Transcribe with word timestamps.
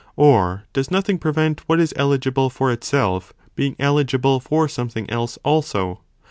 Or 0.15 0.63
does 0.73 0.89
nothing 0.89 1.19
prevent 1.19 1.61
what 1.69 1.79
is 1.79 1.93
eligible 1.95 2.49
for 2.49 2.71
itself, 2.71 3.33
being 3.55 3.75
eligible 3.77 4.39
for 4.39 4.67
something 4.67 5.07
else 5.11 5.37
also? 5.43 6.01